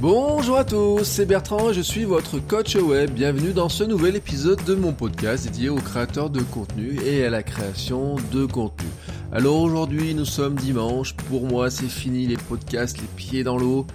[0.00, 3.10] Bonjour à tous, c'est Bertrand et je suis votre coach web.
[3.10, 7.30] Bienvenue dans ce nouvel épisode de mon podcast dédié aux créateurs de contenu et à
[7.30, 8.86] la création de contenu.
[9.32, 11.16] Alors aujourd'hui, nous sommes dimanche.
[11.16, 13.88] Pour moi, c'est fini les podcasts, les pieds dans l'eau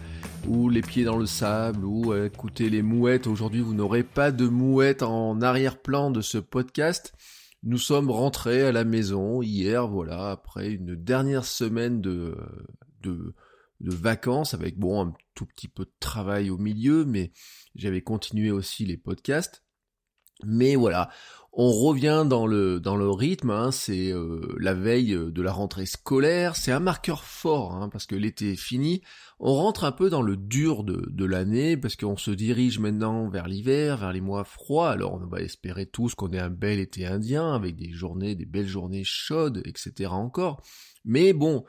[0.45, 3.25] ou les pieds dans le sable, ou écoutez les mouettes.
[3.25, 7.13] Aujourd'hui, vous n'aurez pas de mouettes en arrière-plan de ce podcast.
[7.63, 12.35] Nous sommes rentrés à la maison hier, voilà, après une dernière semaine de,
[13.03, 13.33] de,
[13.83, 17.31] de vacances, avec bon, un tout petit peu de travail au milieu, mais
[17.75, 19.63] j'avais continué aussi les podcasts.
[20.45, 21.09] Mais voilà,
[21.53, 23.51] on revient dans le dans le rythme.
[23.51, 26.55] Hein, c'est euh, la veille de la rentrée scolaire.
[26.55, 29.01] C'est un marqueur fort hein, parce que l'été est fini.
[29.39, 33.29] On rentre un peu dans le dur de, de l'année parce qu'on se dirige maintenant
[33.29, 34.89] vers l'hiver, vers les mois froids.
[34.89, 38.45] Alors on va espérer tous qu'on ait un bel été indien avec des journées, des
[38.45, 40.09] belles journées chaudes, etc.
[40.11, 40.63] Encore.
[41.05, 41.63] Mais bon,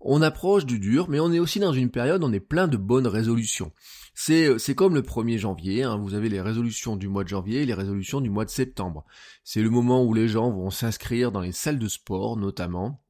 [0.00, 2.76] on approche du dur, mais on est aussi dans une période on est plein de
[2.76, 3.72] bonnes résolutions.
[4.14, 7.62] C'est, euh, comme le 1er janvier, hein, vous avez les résolutions du mois de janvier
[7.62, 9.04] et les résolutions du mois de septembre.
[9.44, 13.02] C'est le moment où les gens vont s'inscrire dans les salles de sport notamment.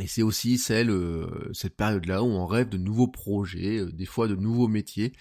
[0.00, 4.06] Et c'est aussi celle, euh, cette période-là où on rêve de nouveaux projets, euh, des
[4.06, 5.12] fois de nouveaux métiers.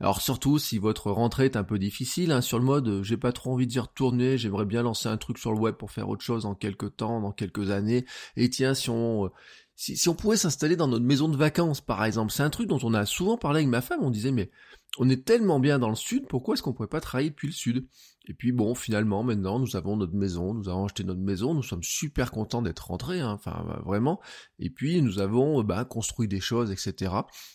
[0.00, 3.32] Alors surtout si votre rentrée est un peu difficile, hein, sur le mode j'ai pas
[3.32, 6.24] trop envie d'y retourner, j'aimerais bien lancer un truc sur le web pour faire autre
[6.24, 8.06] chose dans quelques temps, dans quelques années.
[8.36, 9.30] Et tiens, si on
[9.74, 12.78] si, on pouvait s'installer dans notre maison de vacances, par exemple, c'est un truc dont
[12.82, 14.50] on a souvent parlé avec ma femme, on disait, mais
[14.98, 17.54] on est tellement bien dans le sud, pourquoi est-ce qu'on pourrait pas travailler depuis le
[17.54, 17.86] sud?
[18.26, 21.62] Et puis bon, finalement, maintenant, nous avons notre maison, nous avons acheté notre maison, nous
[21.62, 24.20] sommes super contents d'être rentrés, hein, enfin vraiment.
[24.58, 27.12] Et puis nous avons bah, construit des choses, etc.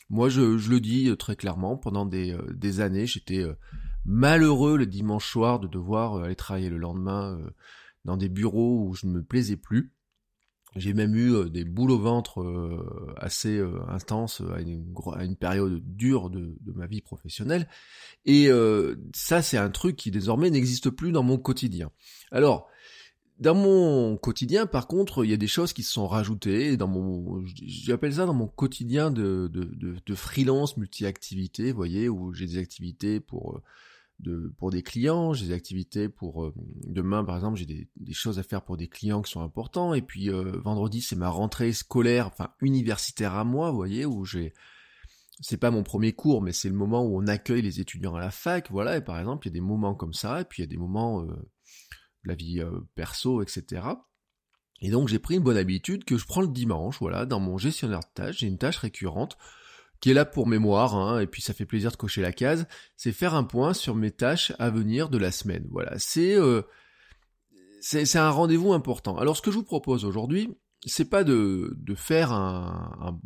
[0.09, 3.53] Moi, je, le dis euh, très clairement, pendant des, euh, années, j'étais euh,
[4.05, 7.39] malheureux le dimanche soir de devoir aller travailler le lendemain
[8.03, 9.93] dans des bureaux où je ne me plaisais plus.
[10.77, 15.81] J'ai même eu euh, des boules au ventre euh, assez euh, intenses à une, période
[15.85, 17.67] dure de, ma vie professionnelle.
[18.25, 18.49] Et
[19.13, 21.91] ça, c'est un truc qui désormais n'existe plus dans mon quotidien.
[22.31, 22.67] Alors,
[23.39, 26.75] dans mon quotidien, par contre, il y a des choses qui se sont rajoutées.
[26.75, 32.09] Dans mon, j'appelle ça dans mon quotidien de, de, de, de freelance multi-activité, vous voyez,
[32.09, 33.61] où j'ai des activités pour
[34.19, 36.53] de, pour des clients, j'ai des activités pour euh,
[36.87, 39.93] demain par exemple, j'ai des, choses à faire pour des clients qui sont importants.
[39.93, 44.25] Et puis euh, vendredi c'est ma rentrée scolaire, enfin universitaire à moi, vous voyez, où
[44.25, 44.53] j'ai
[45.39, 48.19] c'est pas mon premier cours, mais c'est le moment où on accueille les étudiants à
[48.19, 50.63] la fac, voilà, et par exemple, il y a des moments comme ça, et puis
[50.63, 52.59] il y a des moments euh, de la vie
[52.95, 53.83] perso, etc.
[54.81, 57.59] Et donc j'ai pris une bonne habitude que je prends le dimanche, voilà, dans mon
[57.59, 59.37] gestionnaire de tâches, j'ai une tâche récurrente
[59.99, 62.67] qui est là pour mémoire, hein, et puis ça fait plaisir de cocher la case,
[62.95, 65.65] c'est faire un point sur mes tâches à venir de la semaine.
[65.71, 66.61] Voilà, c'est euh,
[67.81, 69.17] c'est un rendez-vous important.
[69.17, 70.49] Alors ce que je vous propose aujourd'hui,
[70.85, 73.19] c'est pas de, de faire un,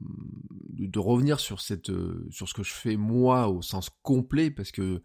[0.72, 4.72] de revenir sur cette euh, sur ce que je fais moi au sens complet parce
[4.72, 5.03] que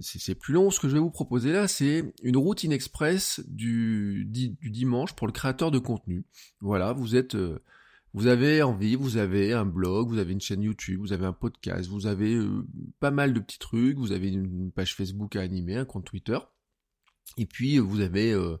[0.00, 0.70] c'est plus long.
[0.70, 5.26] Ce que je vais vous proposer là, c'est une routine express du, du dimanche pour
[5.26, 6.24] le créateur de contenu.
[6.60, 7.62] Voilà, vous êtes euh,
[8.14, 11.32] vous avez envie, vous avez un blog, vous avez une chaîne YouTube, vous avez un
[11.32, 12.66] podcast, vous avez euh,
[13.00, 16.38] pas mal de petits trucs, vous avez une page Facebook à animer, un compte Twitter,
[17.38, 18.58] et puis vous avez euh,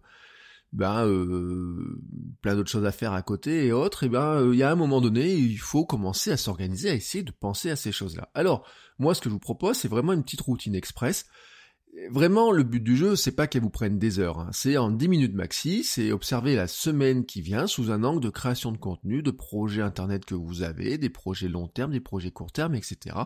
[0.72, 2.00] ben, euh,
[2.40, 4.76] plein d'autres choses à faire à côté et autres, et ben il y a un
[4.76, 8.30] moment donné, il faut commencer à s'organiser, à essayer de penser à ces choses-là.
[8.32, 8.66] Alors,
[8.98, 11.26] moi ce que je vous propose, c'est vraiment une petite routine express
[12.10, 14.38] Vraiment, le but du jeu, c'est pas qu'elle vous prenne des heures.
[14.38, 14.50] Hein.
[14.52, 18.30] C'est en 10 minutes maxi, c'est observer la semaine qui vient sous un angle de
[18.30, 22.30] création de contenu, de projets internet que vous avez, des projets long terme, des projets
[22.30, 23.16] court terme, etc.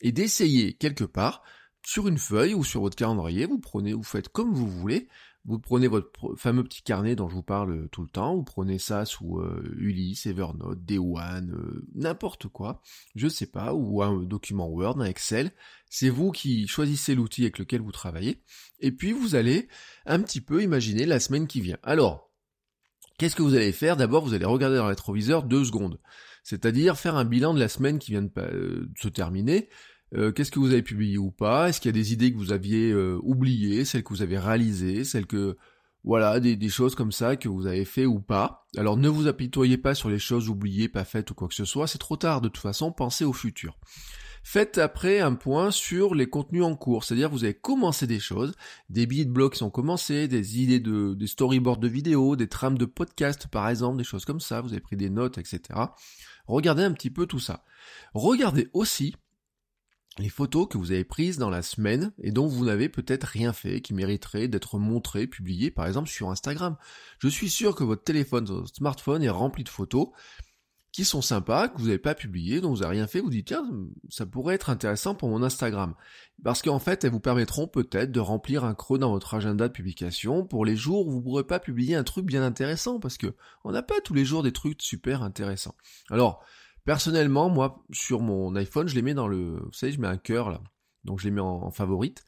[0.00, 1.42] Et d'essayer quelque part,
[1.84, 5.08] sur une feuille ou sur votre calendrier, vous prenez, vous faites comme vous voulez,
[5.46, 8.78] vous prenez votre fameux petit carnet dont je vous parle tout le temps, vous prenez
[8.78, 12.82] ça sous euh, Ulysse, Evernote, Day One, euh, n'importe quoi,
[13.14, 15.52] je sais pas, ou un document Word, un Excel.
[15.88, 18.42] C'est vous qui choisissez l'outil avec lequel vous travaillez,
[18.80, 19.68] et puis vous allez
[20.04, 21.78] un petit peu imaginer la semaine qui vient.
[21.82, 22.30] Alors,
[23.18, 23.96] qu'est-ce que vous allez faire?
[23.96, 25.98] D'abord, vous allez regarder dans le deux secondes,
[26.44, 29.70] c'est-à-dire faire un bilan de la semaine qui vient de euh, se terminer,
[30.14, 31.68] euh, qu'est-ce que vous avez publié ou pas?
[31.68, 34.38] Est-ce qu'il y a des idées que vous aviez euh, oubliées, celles que vous avez
[34.38, 35.56] réalisées, celles que
[36.02, 38.66] Voilà, des, choses comme ça que vous avez fait ou pas?
[38.76, 41.64] Alors ne vous apitoyez pas sur les choses oubliées, pas faites ou quoi que ce
[41.64, 43.78] soit, c'est trop tard de toute façon, pensez au futur.
[44.42, 48.54] Faites après un point sur les contenus en cours, c'est-à-dire vous avez commencé des choses,
[48.88, 52.48] des billets de blog qui sont commencés, des idées de, des storyboards de vidéos, des
[52.48, 55.60] trames de podcast par exemple, des choses comme ça, vous avez pris des notes, etc.
[56.46, 57.64] Regardez un petit peu tout ça.
[58.14, 59.14] Regardez aussi
[60.18, 63.52] les photos que vous avez prises dans la semaine et dont vous n'avez peut-être rien
[63.52, 66.76] fait, qui mériteraient d'être montrées, publiées par exemple sur Instagram.
[67.18, 70.08] Je suis sûr que votre téléphone, votre smartphone est rempli de photos
[70.92, 73.46] qui sont sympas, que vous n'avez pas publiées, dont vous n'avez rien fait, vous dites
[73.46, 73.64] tiens,
[74.08, 75.94] ça pourrait être intéressant pour mon Instagram.
[76.42, 79.72] Parce qu'en fait, elles vous permettront peut-être de remplir un creux dans votre agenda de
[79.72, 83.18] publication pour les jours où vous ne pourrez pas publier un truc bien intéressant, parce
[83.18, 85.76] que on n'a pas tous les jours des trucs super intéressants.
[86.10, 86.42] Alors,
[86.90, 90.16] Personnellement, moi, sur mon iPhone, je les mets dans le, vous savez, je mets un
[90.16, 90.60] cœur là,
[91.04, 92.24] donc je les mets en, favorite.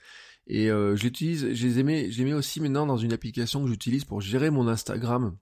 [0.46, 3.64] Et euh, je l'utilise, je les mets, je les mets aussi maintenant dans une application
[3.64, 5.36] que j'utilise pour gérer mon Instagram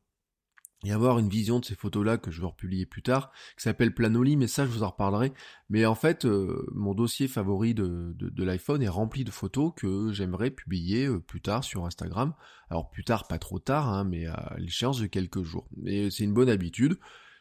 [0.86, 3.92] et avoir une vision de ces photos-là que je vais republier plus tard, qui s'appelle
[3.92, 5.34] Planoli, mais ça je vous en reparlerai.
[5.68, 10.12] Mais en fait, euh, mon dossier favori de, de, l'iPhone est rempli de photos que
[10.14, 12.32] j'aimerais publier euh, plus tard sur Instagram.
[12.70, 15.68] Alors plus tard, pas trop tard, hein, mais à l'échéance de quelques jours.
[15.84, 16.96] Et c'est une bonne habitude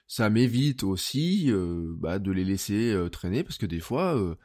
[0.09, 4.35] ça m'évite aussi euh, bah, de les laisser euh, traîner parce que des fois euh,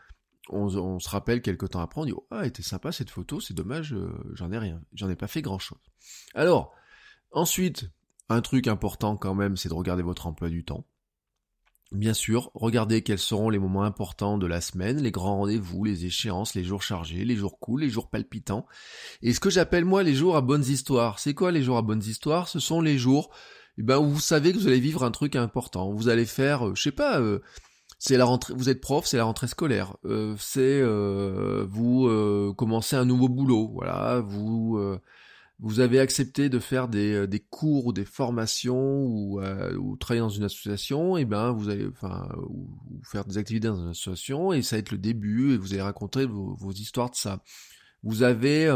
[0.50, 0.68] on,
[0.98, 3.96] se rappelle quelques temps après on dit oh, ah était sympa cette photo c'est dommage
[4.34, 5.78] j'en ai rien j'en ai pas fait grand chose
[6.34, 6.74] alors
[7.32, 7.90] ensuite
[8.28, 10.86] un truc important quand même c'est de regarder votre emploi du temps
[11.92, 16.06] Bien sûr, regardez quels seront les moments importants de la semaine, les grands rendez-vous, les
[16.06, 18.66] échéances, les jours chargés, les jours cool, les jours palpitants.
[19.22, 21.20] Et ce que j'appelle moi les jours à bonnes histoires.
[21.20, 22.48] C'est quoi les jours à bonnes histoires?
[22.48, 23.30] Ce sont les jours
[23.78, 25.92] eh ben vous savez que vous allez vivre un truc important.
[25.92, 27.40] Vous allez faire, euh, je sais pas, euh,
[27.98, 28.54] c'est la rentrée.
[28.56, 29.96] Vous êtes prof, c'est la rentrée scolaire.
[30.04, 30.82] Euh, c'est
[31.66, 33.70] vous commencez un nouveau boulot.
[33.74, 34.78] Voilà, vous
[35.60, 40.28] vous avez accepté de faire des, des cours ou des formations ou, ou travailler dans
[40.28, 41.16] une association.
[41.16, 42.68] Et eh ben vous allez, enfin, ou,
[43.04, 45.82] faire des activités dans une association et ça va être le début et vous allez
[45.82, 47.42] raconter vos, vos histoires de ça.
[48.02, 48.68] Vous avez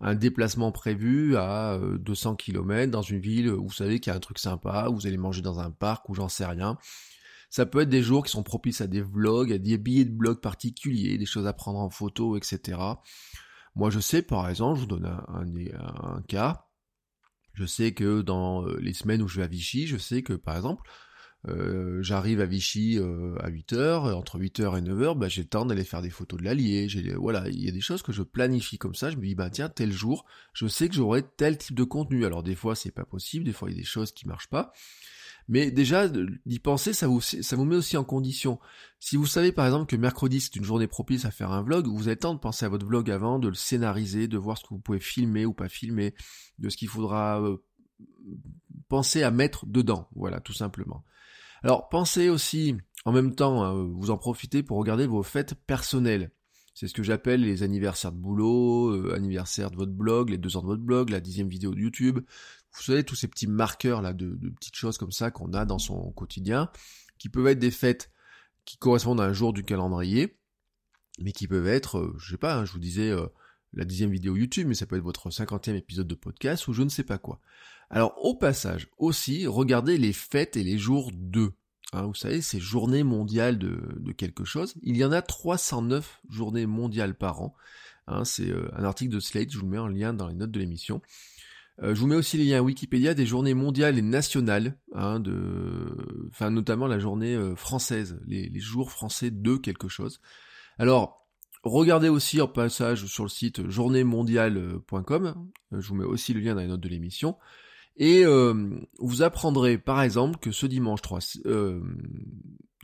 [0.00, 4.14] un déplacement prévu à 200 euh, km dans une ville où vous savez qu'il y
[4.14, 6.78] a un truc sympa, où vous allez manger dans un parc ou j'en sais rien.
[7.50, 10.12] Ça peut être des jours qui sont propices à des vlogs, à des billets de
[10.12, 12.78] blog particuliers, des choses à prendre en photo, etc.
[13.74, 16.66] Moi je sais par exemple, je vous donne un, un cas,
[17.54, 20.32] je sais que dans euh, les semaines où je vais à Vichy, je sais que
[20.32, 20.82] par exemple,
[21.48, 25.64] euh, j'arrive à Vichy euh, à 8h, entre 8h et 9h, bah, j'ai le temps
[25.64, 28.76] d'aller faire des photos de l'Allier, voilà, il y a des choses que je planifie
[28.76, 31.76] comme ça, je me dis bah tiens, tel jour, je sais que j'aurai tel type
[31.76, 32.26] de contenu.
[32.26, 34.50] Alors des fois c'est pas possible, des fois il y a des choses qui marchent
[34.50, 34.72] pas.
[35.48, 38.60] Mais déjà, d'y penser, ça vous, ça vous met aussi en condition.
[39.00, 41.86] Si vous savez par exemple que mercredi c'est une journée propice à faire un vlog,
[41.86, 44.58] vous avez le temps de penser à votre vlog avant, de le scénariser, de voir
[44.58, 46.14] ce que vous pouvez filmer ou pas filmer,
[46.58, 47.56] de ce qu'il faudra euh,
[48.88, 50.08] penser à mettre dedans.
[50.14, 51.04] Voilà, tout simplement.
[51.62, 56.30] Alors pensez aussi, en même temps, hein, vous en profitez pour regarder vos fêtes personnelles.
[56.74, 60.56] C'est ce que j'appelle les anniversaires de boulot, euh, anniversaire de votre blog, les deux
[60.56, 62.20] ans de votre blog, la dixième vidéo de YouTube.
[62.72, 65.78] Vous savez, tous ces petits marqueurs là de, petites choses comme ça qu'on a dans
[65.78, 66.70] son quotidien,
[67.18, 68.10] qui peuvent être des fêtes
[68.64, 70.38] qui correspondent à un jour du calendrier,
[71.18, 73.26] mais qui peuvent être, euh, je sais pas, hein, je vous disais euh,
[73.72, 76.82] la dixième vidéo YouTube, mais ça peut être votre cinquantième épisode de podcast ou je
[76.82, 77.40] ne sais pas quoi.
[77.90, 81.52] Alors au passage aussi, regardez les fêtes et les jours de.
[81.92, 84.74] Hein, vous savez, ces journées mondiales de, quelque chose.
[84.82, 87.54] Il y en a 309 journées mondiales par an.
[88.06, 90.52] Hein, c'est euh, un article de Slate, je vous mets en lien dans les notes
[90.52, 91.02] de l'émission.
[91.82, 96.28] Euh, je vous mets aussi les liens Wikipédia des journées mondiales et nationales, hein, de,
[96.30, 100.20] enfin notamment la journée euh, française, les, les, jours français de quelque chose.
[100.78, 101.26] Alors,
[101.64, 106.60] regardez aussi en passage sur le site journéemondiale.com, je vous mets aussi le lien dans
[106.60, 107.36] les notes de l'émission.
[107.96, 108.54] Et euh,
[108.98, 111.80] vous apprendrez par exemple que ce dimanche 3 euh,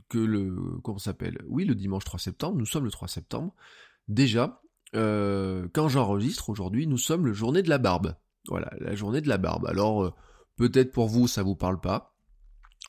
[0.09, 1.39] que le comment s'appelle?
[1.47, 3.55] Oui, le dimanche 3 septembre, nous sommes le 3 septembre.
[4.09, 4.63] Déjà,
[4.95, 8.15] euh, quand j'enregistre aujourd'hui, nous sommes le journée de la barbe.
[8.49, 9.67] Voilà, la journée de la barbe.
[9.67, 10.15] Alors
[10.57, 12.15] peut-être pour vous ça vous parle pas.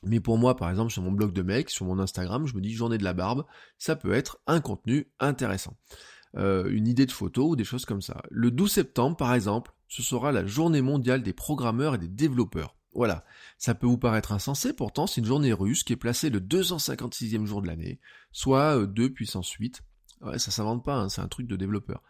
[0.04, 2.60] Mais pour moi, par exemple, sur mon blog de mec, sur mon Instagram, je me
[2.60, 3.44] dis journée de la barbe,
[3.78, 5.76] ça peut être un contenu intéressant.
[6.36, 8.22] une idée de photo ou des choses comme ça.
[8.30, 12.76] Le 12 septembre, par exemple, ce sera la journée mondiale des programmeurs et des développeurs.
[12.94, 13.24] Voilà,
[13.58, 17.44] ça peut vous paraître insensé, pourtant c'est une journée russe qui est placée le 256e
[17.44, 18.00] jour de l'année,
[18.32, 19.82] soit 2 euh, puissance 8.
[20.22, 22.02] Ouais, ça s'invente pas, hein, c'est un truc de développeur.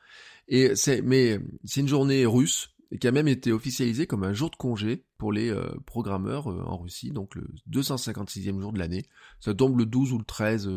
[0.46, 2.70] Et c'est, mais c'est une journée russe
[3.00, 6.62] qui a même été officialisée comme un jour de congé pour les euh, programmeurs euh,
[6.62, 9.04] en Russie, donc le 256e jour de l'année.
[9.40, 10.70] Ça tombe le 12 ou le 13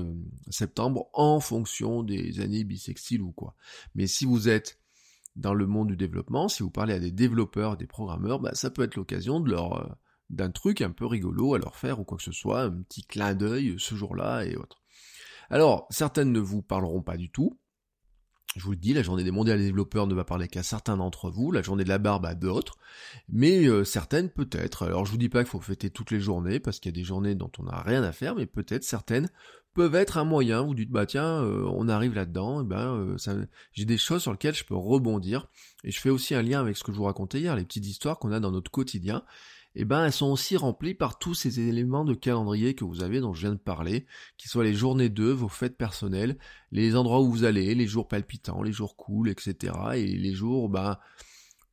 [0.49, 3.55] septembre en fonction des années bissextiles ou quoi.
[3.95, 4.80] Mais si vous êtes
[5.35, 8.69] dans le monde du développement, si vous parlez à des développeurs, des programmeurs, bah, ça
[8.69, 9.83] peut être l'occasion euh,
[10.29, 13.03] d'un truc un peu rigolo à leur faire ou quoi que ce soit, un petit
[13.03, 14.81] clin d'œil ce jour-là et autres.
[15.49, 17.57] Alors, certaines ne vous parleront pas du tout,
[18.55, 20.97] je vous le dis, la journée des mondiales des développeurs ne va parler qu'à certains
[20.97, 22.77] d'entre vous, la journée de la barbe à d'autres,
[23.29, 24.83] mais euh, certaines peut-être.
[24.83, 26.99] Alors je vous dis pas qu'il faut fêter toutes les journées, parce qu'il y a
[26.99, 29.29] des journées dont on n'a rien à faire, mais peut-être certaines
[29.73, 30.61] peuvent être un moyen.
[30.61, 34.31] Vous dites bah tiens, euh, on arrive là-dedans, et ben euh, j'ai des choses sur
[34.31, 35.47] lesquelles je peux rebondir.
[35.83, 37.85] Et je fais aussi un lien avec ce que je vous racontais hier, les petites
[37.85, 39.23] histoires qu'on a dans notre quotidien
[39.75, 43.21] eh ben elles sont aussi remplies par tous ces éléments de calendrier que vous avez
[43.21, 44.05] dont je viens de parler,
[44.37, 46.37] qui soient les journées de vos fêtes personnelles,
[46.71, 49.73] les endroits où vous allez, les jours palpitants, les jours cool, etc.
[49.95, 50.97] Et les jours, ben,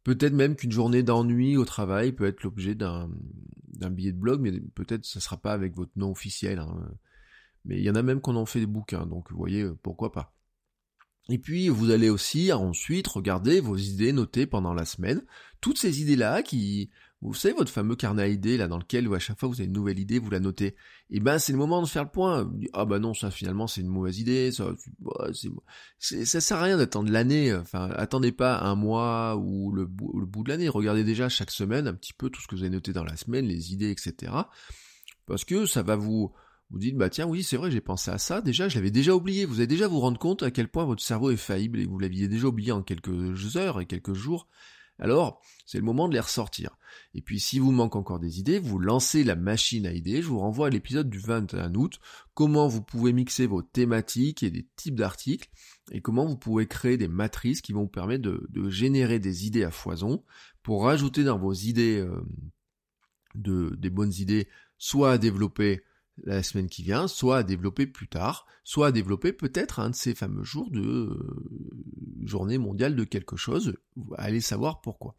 [0.05, 3.11] peut-être même qu'une journée d'ennui au travail peut être l'objet d'un,
[3.91, 6.61] billet de blog, mais peut-être ce ne sera pas avec votre nom officiel.
[6.61, 6.93] Hein.
[7.65, 10.13] Mais il y en a même qu'on en fait des bouquins, donc vous voyez, pourquoi
[10.13, 10.35] pas.
[11.29, 15.23] Et puis vous allez aussi ensuite regarder vos idées notées pendant la semaine,
[15.61, 19.19] toutes ces idées-là qui vous savez, votre fameux carnet à idées, là, dans lequel, à
[19.19, 20.67] chaque fois vous avez une nouvelle idée, vous la notez.
[20.67, 22.49] Et eh ben, c'est le moment de faire le point.
[22.73, 24.67] Ah bah non, ça, finalement, c'est une mauvaise idée, ça,
[25.99, 27.53] ça sert à rien d'attendre l'année.
[27.53, 30.69] Enfin, attendez pas un mois ou le bout de l'année.
[30.69, 33.17] Regardez déjà chaque semaine un petit peu tout ce que vous avez noté dans la
[33.17, 34.33] semaine, les idées, etc.
[35.27, 36.33] Parce que ça va vous,
[36.71, 39.15] vous dites, bah tiens, oui, c'est vrai, j'ai pensé à ça, déjà, je l'avais déjà
[39.15, 39.47] oublié.
[39.47, 41.99] Vous allez déjà vous rendre compte à quel point votre cerveau est faillible et vous
[41.99, 44.47] l'aviez déjà oublié en quelques heures et quelques jours.
[44.99, 46.77] Alors, c'est le moment de les ressortir.
[47.15, 50.23] Et puis, si vous manque encore des idées, vous lancez la machine à idées.
[50.23, 52.01] Je vous renvoie à l'épisode du 21 août,
[52.35, 55.49] comment vous pouvez mixer vos thématiques et des types d'articles,
[55.93, 59.65] et comment vous pouvez créer des matrices qui vont vous permettre de, générer des idées
[59.65, 60.25] à foison,
[60.63, 62.21] pour rajouter dans vos idées euh,
[63.37, 64.49] de, des bonnes idées,
[64.79, 65.83] soit à développer
[66.25, 69.95] la semaine qui vient, soit à développer plus tard, soit à développer peut-être un de
[69.95, 73.77] ces fameux jours de euh, journée mondiale de quelque chose.
[74.17, 75.15] Allez savoir pourquoi.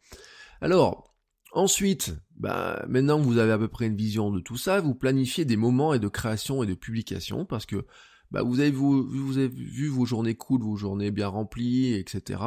[0.60, 1.14] Alors,
[1.52, 4.94] ensuite, bah, maintenant que vous avez à peu près une vision de tout ça, vous
[4.94, 7.86] planifiez des moments et de création et de publication parce que
[8.30, 12.40] bah, vous avez vu, vous avez vu vos journées cool, vos journées bien remplies, etc.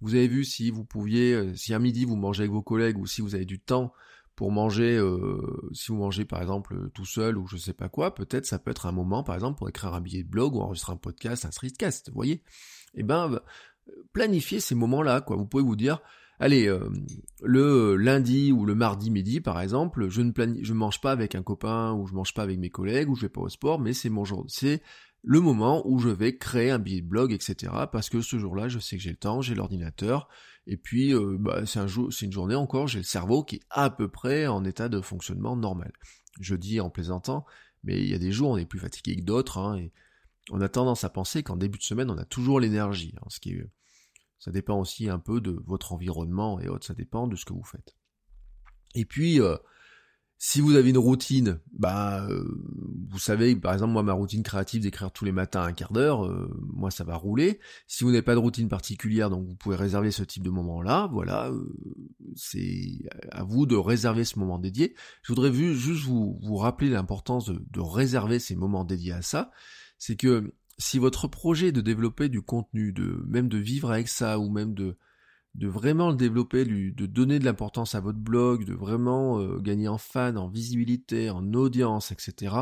[0.00, 2.98] Vous avez vu si vous pouviez, euh, si un midi vous mangez avec vos collègues
[2.98, 3.92] ou si vous avez du temps
[4.36, 8.14] pour manger, euh, si vous mangez par exemple tout seul ou je sais pas quoi,
[8.14, 10.60] peut-être ça peut être un moment par exemple pour écrire un billet de blog ou
[10.60, 12.42] enregistrer un podcast, un streetcast, vous voyez
[12.94, 13.40] Eh ben,
[14.12, 15.36] planifiez ces moments-là, quoi.
[15.36, 16.00] Vous pouvez vous dire,
[16.38, 16.88] allez, euh,
[17.42, 21.42] le lundi ou le mardi midi par exemple, je ne je mange pas avec un
[21.42, 23.92] copain ou je mange pas avec mes collègues ou je vais pas au sport, mais
[23.92, 24.82] c'est mon jour, c'est
[25.24, 27.72] le moment où je vais créer un billet de blog, etc.
[27.92, 30.28] Parce que ce jour-là, je sais que j'ai le temps, j'ai l'ordinateur,
[30.66, 31.80] et puis euh, bah, c'est
[32.22, 35.56] une journée encore, j'ai le cerveau qui est à peu près en état de fonctionnement
[35.56, 35.92] normal.
[36.40, 37.44] Je dis en plaisantant,
[37.82, 39.92] mais il y a des jours on est plus fatigué que d'autres, hein, et
[40.50, 43.40] on a tendance à penser qu'en début de semaine on a toujours l'énergie, hein, ce
[43.40, 43.70] qui est,
[44.38, 47.52] ça dépend aussi un peu de votre environnement et autres, ça dépend de ce que
[47.52, 47.96] vous faites.
[48.94, 49.56] Et puis euh,
[50.44, 52.42] si vous avez une routine, bah, euh,
[53.10, 56.26] vous savez, par exemple, moi, ma routine créative d'écrire tous les matins un quart d'heure,
[56.26, 57.60] euh, moi, ça va rouler.
[57.86, 61.08] Si vous n'avez pas de routine particulière, donc vous pouvez réserver ce type de moment-là,
[61.12, 61.72] voilà, euh,
[62.34, 62.90] c'est
[63.30, 64.96] à vous de réserver ce moment dédié.
[65.22, 69.52] Je voudrais juste vous, vous rappeler l'importance de, de réserver ces moments dédiés à ça.
[69.96, 74.08] C'est que si votre projet est de développer du contenu, de même de vivre avec
[74.08, 74.96] ça, ou même de
[75.54, 79.88] de vraiment le développer, de donner de l'importance à votre blog, de vraiment euh, gagner
[79.88, 82.56] en fans, en visibilité, en audience, etc.,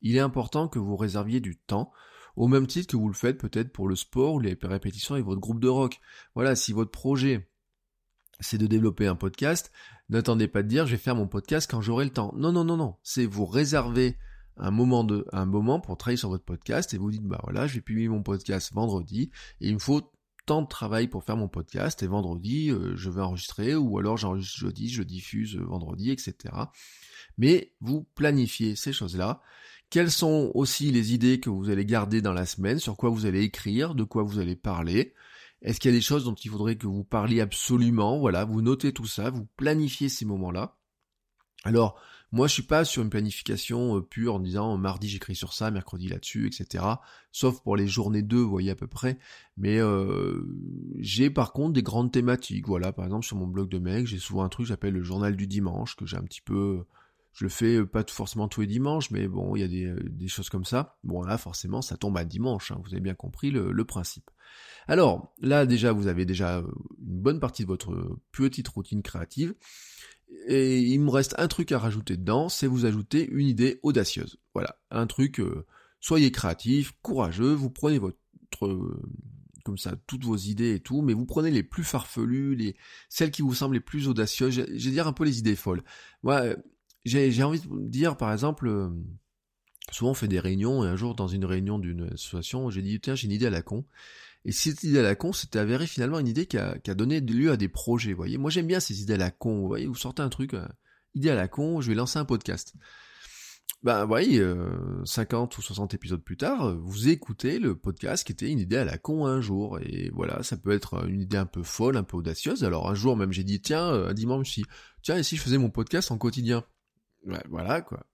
[0.00, 1.92] il est important que vous réserviez du temps,
[2.34, 5.24] au même titre que vous le faites peut-être pour le sport ou les répétitions avec
[5.24, 6.00] votre groupe de rock.
[6.34, 7.48] Voilà, si votre projet
[8.40, 9.70] c'est de développer un podcast,
[10.08, 12.32] n'attendez pas de dire je vais faire mon podcast quand j'aurai le temps.
[12.36, 12.96] Non, non, non, non.
[13.02, 14.16] C'est vous réserver
[14.56, 17.66] un moment de, un moment pour travailler sur votre podcast et vous dites bah voilà,
[17.66, 19.30] je vais publier mon podcast vendredi
[19.60, 20.12] et il me faut
[20.46, 24.16] tant de travail pour faire mon podcast et vendredi euh, je vais enregistrer ou alors
[24.16, 26.54] j'enregistre jeudi, je diffuse euh, vendredi, etc.
[27.38, 29.40] Mais vous planifiez ces choses-là.
[29.90, 33.26] Quelles sont aussi les idées que vous allez garder dans la semaine, sur quoi vous
[33.26, 35.14] allez écrire, de quoi vous allez parler?
[35.60, 38.18] Est-ce qu'il y a des choses dont il faudrait que vous parliez absolument?
[38.18, 40.76] Voilà, vous notez tout ça, vous planifiez ces moments-là.
[41.64, 42.00] Alors,
[42.32, 45.70] moi, je suis pas sur une planification euh, pure en disant mardi j'écris sur ça,
[45.70, 46.84] mercredi là-dessus, etc.
[47.30, 49.18] Sauf pour les journées 2, vous voyez à peu près.
[49.58, 50.42] Mais euh,
[50.98, 52.66] j'ai par contre des grandes thématiques.
[52.66, 55.02] Voilà, par exemple sur mon blog de mec, j'ai souvent un truc que j'appelle le
[55.02, 56.84] journal du dimanche, que j'ai un petit peu...
[57.34, 60.28] Je le fais euh, pas forcément tous les dimanches, mais bon, il y a des,
[60.28, 60.98] choses comme ça.
[61.04, 64.30] Bon là, forcément, ça tombe à dimanche, hein, vous avez bien compris le principe.
[64.88, 69.54] Alors, là déjà, vous avez déjà une bonne partie de votre petite routine créative.
[70.46, 74.38] Et il me reste un truc à rajouter dedans, c'est vous ajouter une idée audacieuse.
[74.54, 75.66] Voilà, un truc, euh,
[76.00, 78.18] soyez créatif, courageux, vous prenez votre,
[79.64, 82.76] comme ça toutes vos idées et tout, mais vous prenez les plus farfelues, les
[83.08, 84.54] celles qui vous semblent les plus audacieuses.
[84.54, 85.82] Je, vais dire un peu les idées folles.
[86.22, 86.42] Moi,
[87.04, 88.68] j'ai envie de dire par exemple.
[88.68, 88.88] Euh,
[89.90, 93.00] souvent on fait des réunions et un jour dans une réunion d'une association j'ai dit
[93.00, 93.84] tiens j'ai une idée à la con
[94.44, 96.94] et cette idée à la con c'était avéré finalement une idée qui a, qui a,
[96.94, 99.68] donné lieu à des projets voyez moi j'aime bien ces idées à la con vous
[99.68, 100.66] voyez vous sortez un truc euh,
[101.14, 102.74] idée à la con je vais lancer un podcast
[103.82, 108.30] ben, vous voyez, euh, 50 ou 60 épisodes plus tard, vous écoutez le podcast qui
[108.30, 109.80] était une idée à la con un jour.
[109.80, 112.62] Et voilà, ça peut être une idée un peu folle, un peu audacieuse.
[112.62, 114.64] Alors un jour même, j'ai dit, tiens, euh, un dimanche, si,
[115.02, 116.64] tiens, et si je faisais mon podcast en quotidien?
[117.26, 118.06] Ouais, Voilà, quoi.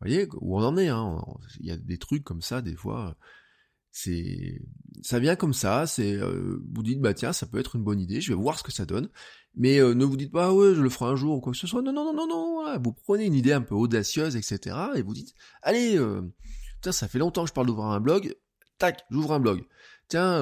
[0.00, 1.20] Vous voyez où on en est, hein.
[1.58, 3.16] Il y a des trucs comme ça, des fois
[3.98, 4.60] c'est
[5.02, 8.00] ça vient comme ça, c'est euh, vous dites bah tiens ça peut être une bonne
[8.00, 9.08] idée, je vais voir ce que ça donne,
[9.56, 11.52] mais euh, ne vous dites pas ah ouais je le ferai un jour ou quoi
[11.52, 14.36] que ce soit, non non non non non, vous prenez une idée un peu audacieuse
[14.36, 16.22] etc et vous dites allez euh,
[16.80, 18.36] tiens ça fait longtemps que je parle d'ouvrir un blog,
[18.78, 19.64] tac j'ouvre un blog,
[20.06, 20.40] tiens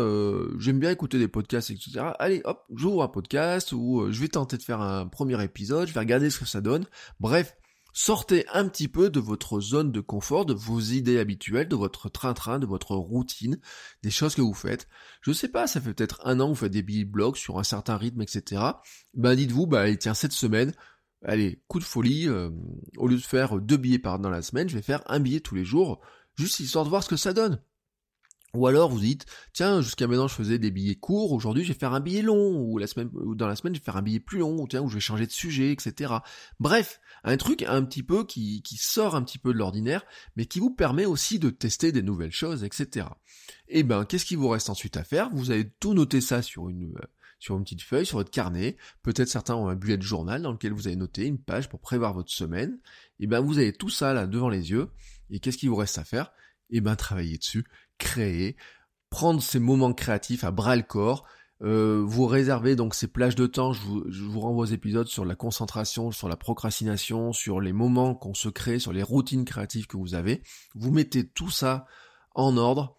[0.59, 4.59] j'aime bien écouter des podcasts etc, allez hop j'ouvre un podcast ou je vais tenter
[4.59, 6.85] de faire un premier épisode, je vais regarder ce que ça donne,
[7.21, 7.57] bref
[7.99, 12.11] Sortez un petit peu de votre zone de confort, de vos idées habituelles, de votre
[12.11, 13.59] train-train, de votre routine,
[14.03, 14.87] des choses que vous faites.
[15.23, 17.37] Je sais pas, ça fait peut-être un an que vous faites des billets de blog
[17.37, 18.63] sur un certain rythme, etc.
[19.15, 20.75] Ben dites-vous, bah allez, tiens, cette semaine,
[21.25, 22.51] allez, coup de folie, euh,
[22.99, 25.41] au lieu de faire deux billets par dans la semaine, je vais faire un billet
[25.41, 26.03] tous les jours,
[26.35, 27.63] juste histoire de voir ce que ça donne.
[28.57, 31.79] Ou alors vous dites, tiens, jusqu'à maintenant je faisais des billets courts, aujourd'hui je vais
[31.79, 34.03] faire un billet long, ou la semaine, ou dans la semaine je vais faire un
[34.03, 36.15] billet plus long, ou tiens, où je vais changer de sujet, etc.
[36.59, 40.05] Bref, un truc un petit peu qui, qui sort un petit peu de l'ordinaire,
[40.37, 43.07] mais qui vous permet aussi de tester des nouvelles choses, etc.
[43.69, 45.31] Et eh ben, qu'est-ce qu'il vous reste ensuite à faire?
[45.31, 47.07] Vous avez tout noté ça sur une, euh,
[47.39, 48.77] sur une petite feuille, sur votre carnet.
[49.03, 52.15] Peut-être certains ont un bullet journal dans lequel vous avez noté une page pour prévoir
[52.15, 52.79] votre semaine.
[53.19, 54.89] Et eh ben, vous avez tout ça là devant les yeux.
[55.31, 56.33] Et qu'est-ce qu'il vous reste à faire?
[56.71, 57.65] Eh ben, travailler dessus
[57.99, 58.57] créer,
[59.11, 61.27] prendre ces moments créatifs à bras le corps,
[61.63, 65.35] euh, vous réservez donc ces plages de temps, je vous, renvoie aux épisodes sur la
[65.35, 69.97] concentration, sur la procrastination, sur les moments qu'on se crée, sur les routines créatives que
[69.97, 70.43] vous avez.
[70.75, 71.87] Vous mettez tout ça
[72.35, 72.97] en ordre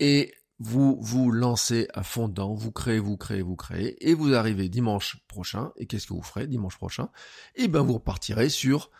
[0.00, 4.34] et vous vous lancez à fond dedans, vous créez, vous créez, vous créez, et vous
[4.34, 7.08] arrivez dimanche prochain, et qu'est-ce que vous ferez dimanche prochain?
[7.56, 8.90] Eh ben vous repartirez sur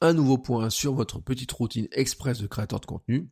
[0.00, 3.30] un nouveau point sur votre petite routine express de créateur de contenu,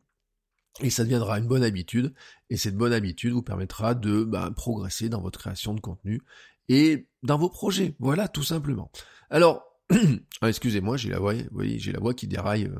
[0.79, 2.13] et ça deviendra une bonne habitude,
[2.49, 6.21] et cette bonne habitude vous permettra de bah, progresser dans votre création de contenu
[6.69, 7.95] et dans vos projets.
[7.99, 8.91] Voilà, tout simplement.
[9.29, 9.63] Alors,
[10.41, 12.79] excusez-moi, j'ai la voix, voyez, j'ai la voix qui déraille euh,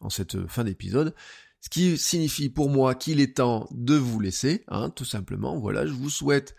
[0.00, 1.14] en cette fin d'épisode.
[1.60, 5.58] Ce qui signifie pour moi qu'il est temps de vous laisser, hein, tout simplement.
[5.58, 6.56] Voilà, je vous souhaite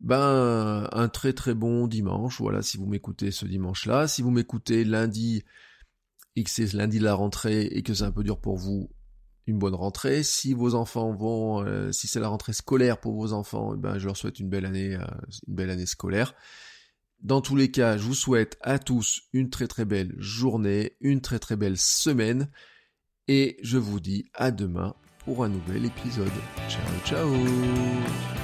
[0.00, 2.40] ben un très très bon dimanche.
[2.40, 5.42] Voilà, si vous m'écoutez ce dimanche-là, si vous m'écoutez lundi
[6.36, 8.90] et que c'est lundi de la rentrée et que c'est un peu dur pour vous,
[9.46, 10.22] une bonne rentrée.
[10.22, 13.98] Si vos enfants vont, euh, si c'est la rentrée scolaire pour vos enfants, eh ben
[13.98, 15.04] je leur souhaite une belle année, euh,
[15.46, 16.34] une belle année scolaire.
[17.20, 21.20] Dans tous les cas, je vous souhaite à tous une très très belle journée, une
[21.20, 22.50] très très belle semaine,
[23.28, 26.28] et je vous dis à demain pour un nouvel épisode.
[26.68, 28.43] Ciao ciao